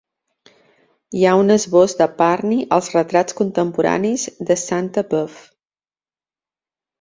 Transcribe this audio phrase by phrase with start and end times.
[1.17, 5.47] Hi ha un esbós de Parny als "Retrats contemporanis" de Sainte-Beuve.